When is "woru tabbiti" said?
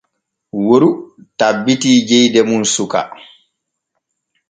0.65-1.91